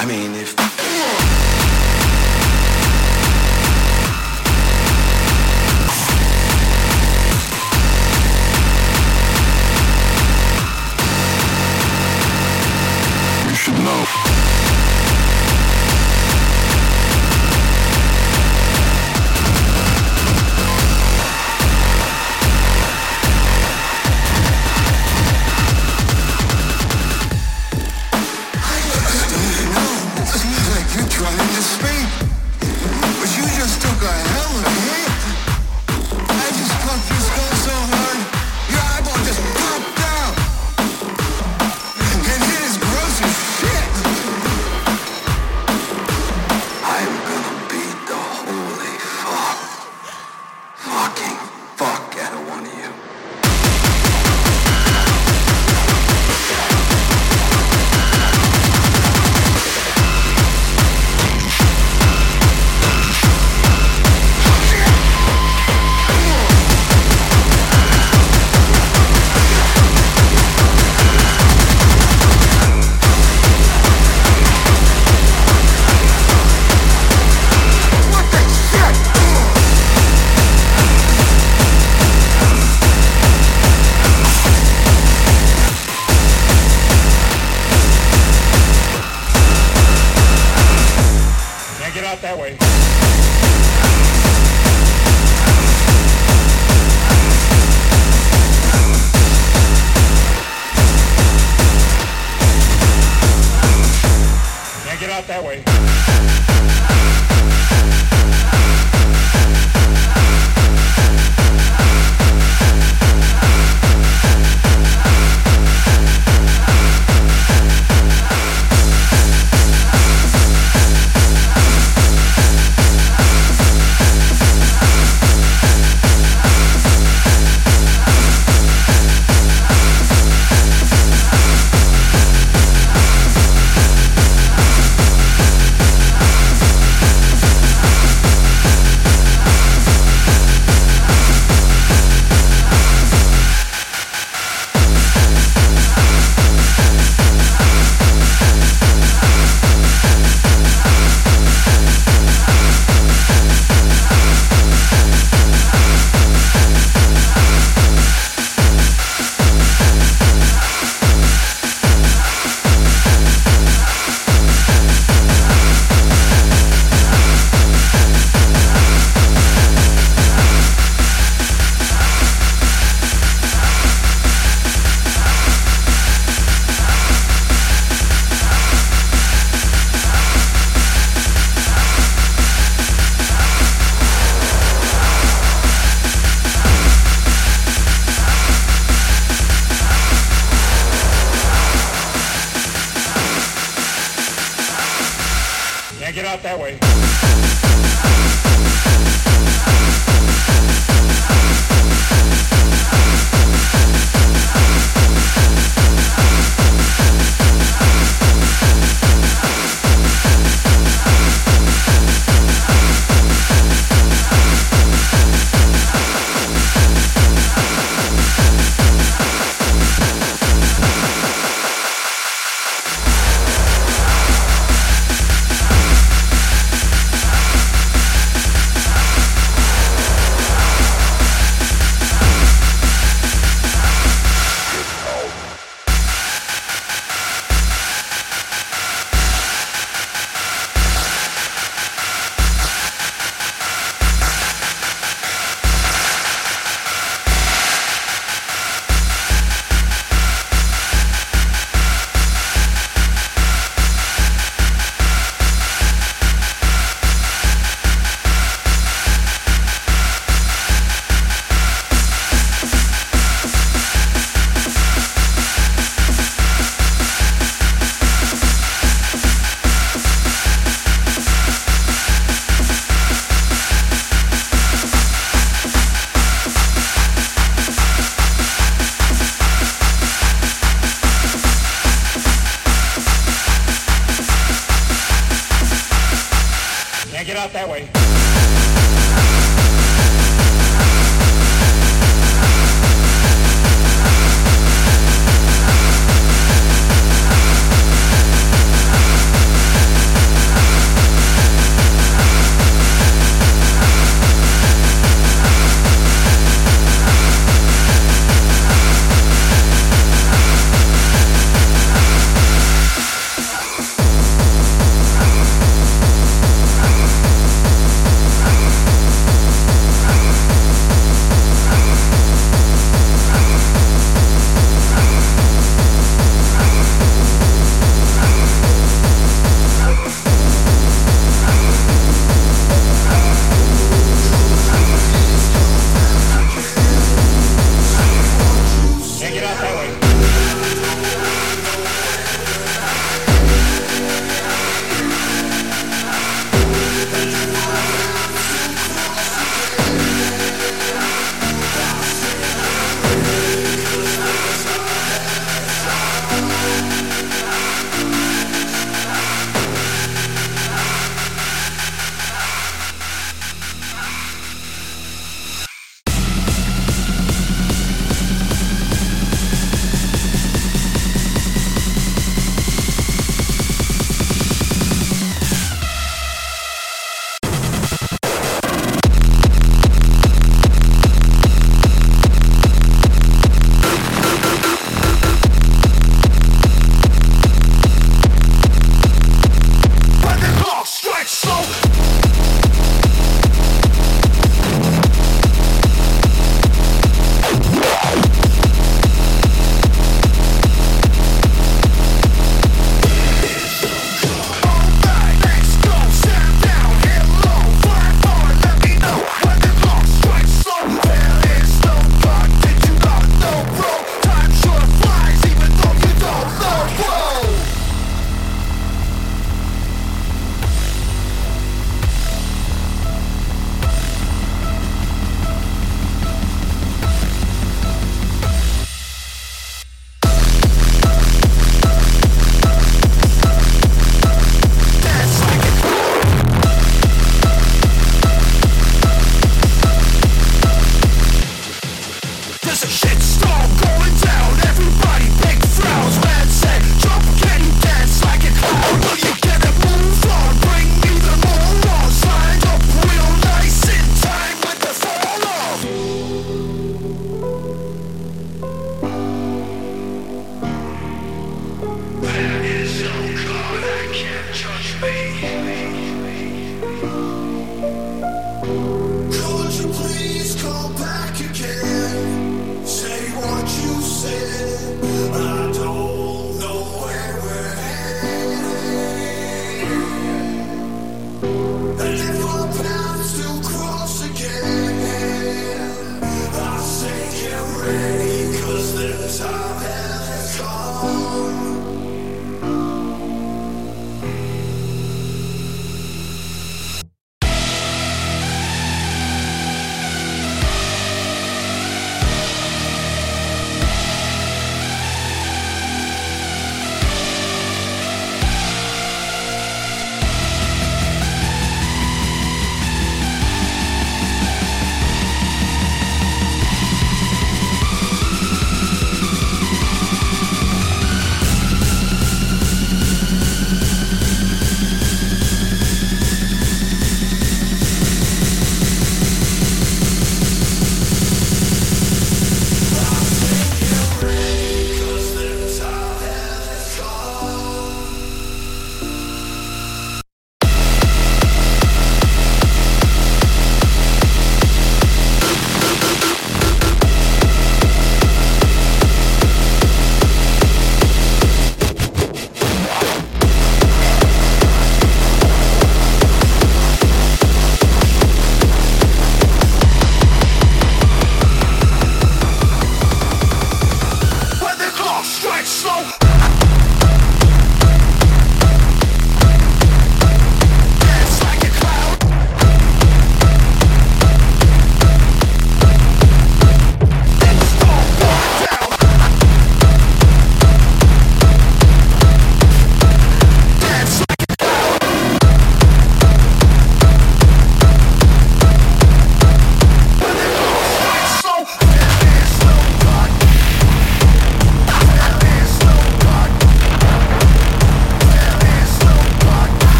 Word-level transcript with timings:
I 0.00 0.06
mean, 0.06 0.36
if 0.36 0.67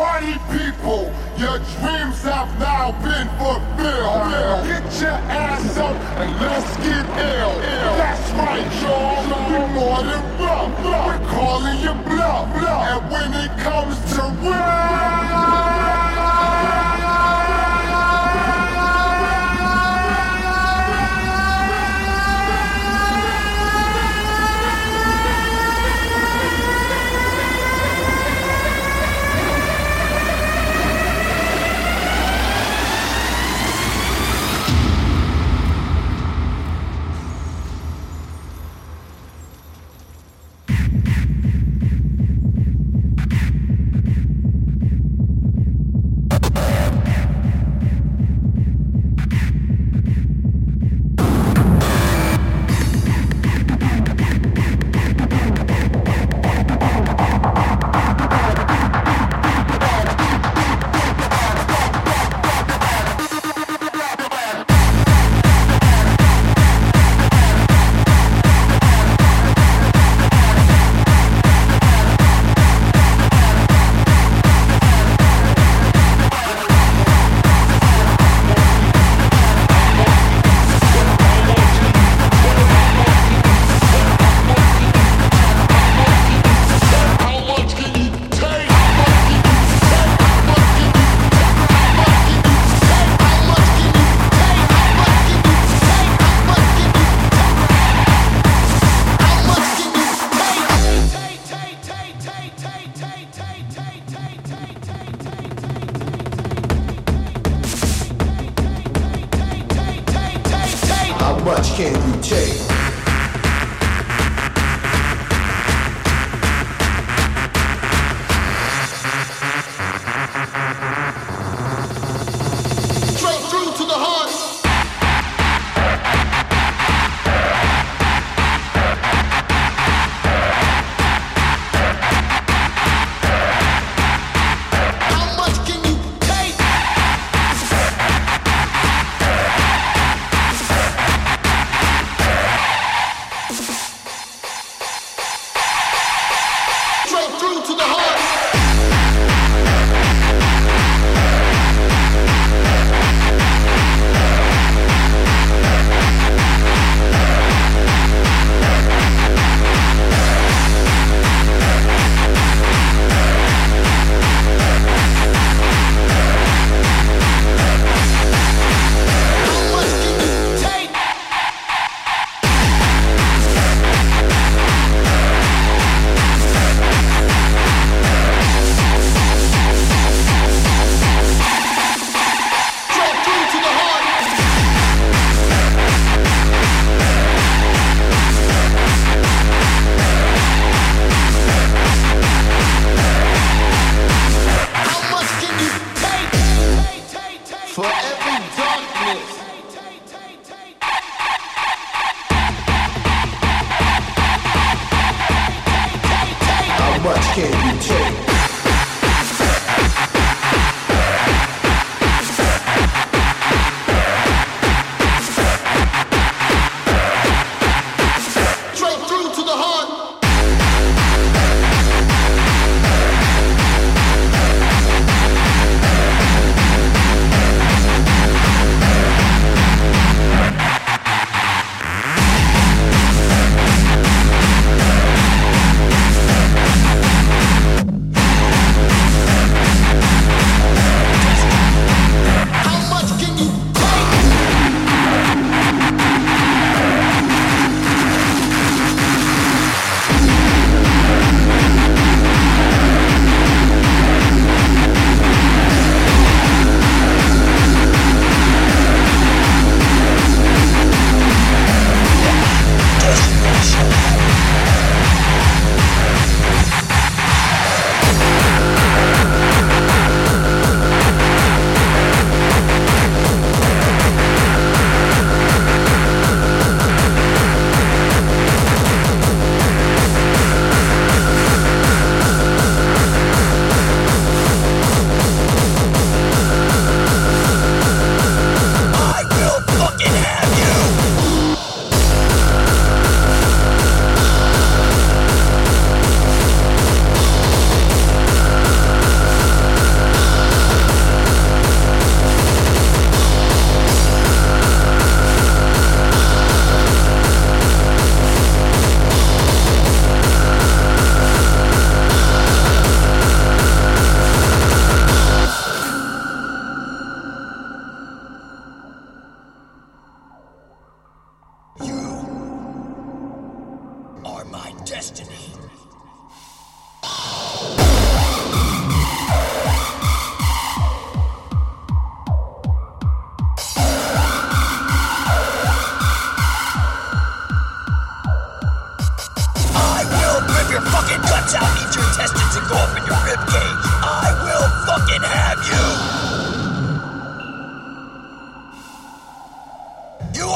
party 0.00 0.32
people, 0.56 1.12
your 1.36 1.58
dreams 1.76 2.22
have 2.22 2.48
now 2.58 2.90
been 3.04 3.28
fulfilled. 3.36 4.64
Get 4.64 4.86
your 4.98 5.18
ass 5.28 5.76
up 5.76 5.94
and 6.16 6.32
let's 6.40 6.74
get 6.78 7.04
ill. 7.20 7.54
That's 8.00 8.30
right, 8.32 8.70
y'all. 8.80 9.28
We're 9.50 9.68
more 9.74 10.02
than 10.02 10.22
rough. 10.40 10.72
We're 11.06 11.28
calling 11.28 11.80
you 11.84 11.92
bluff. 12.08 12.48
And 12.88 13.10
when 13.12 13.30
it 13.44 13.52
comes 13.60 13.96
to 14.14 14.22
real. 14.40 15.79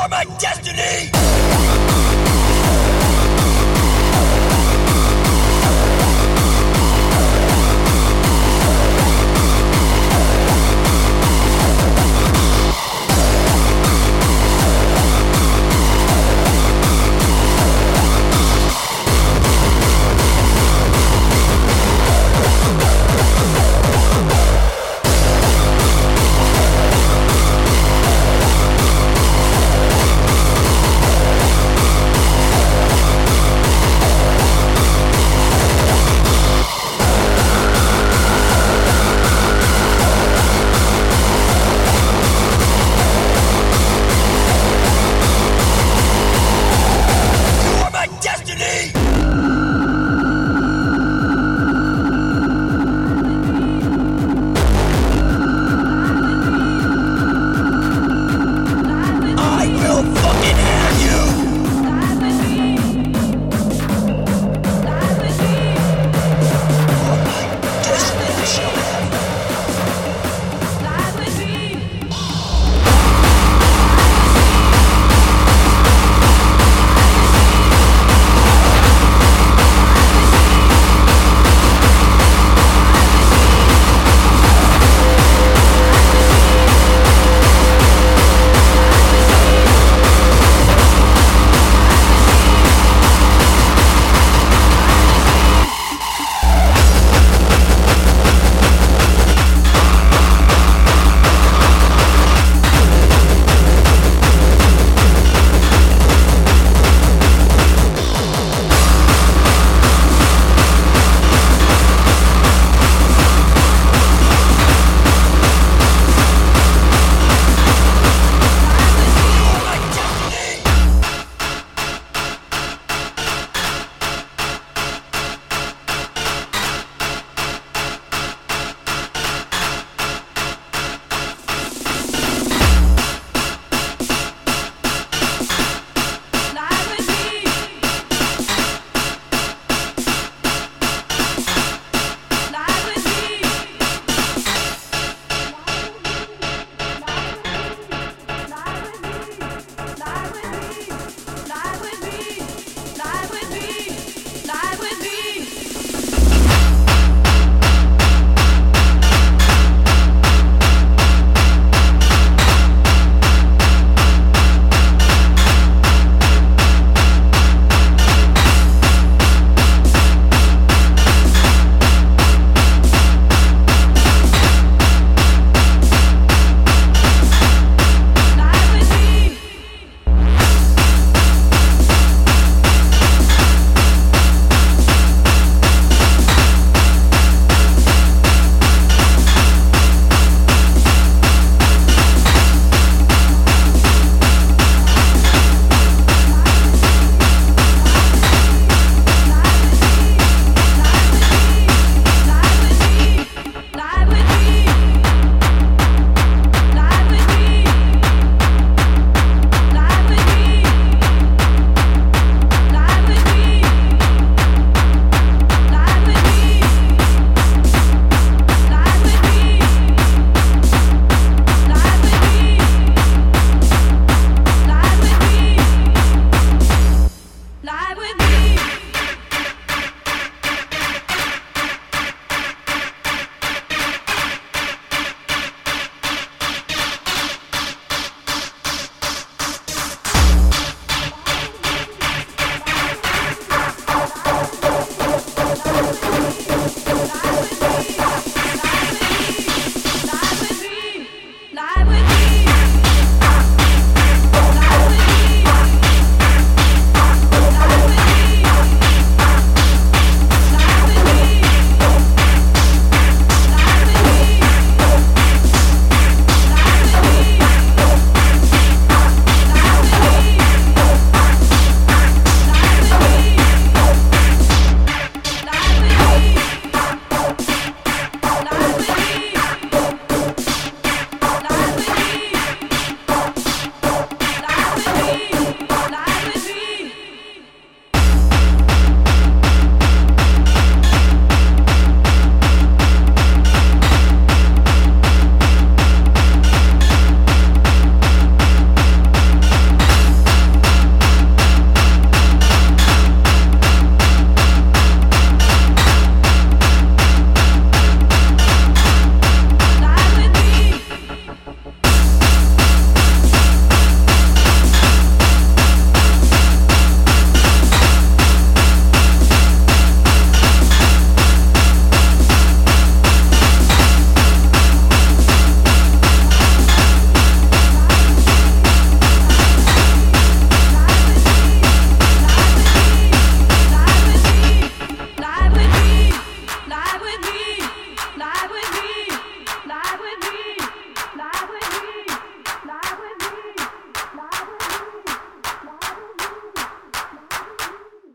for 0.05 0.11
my 0.11 0.25
destiny! 0.39 2.24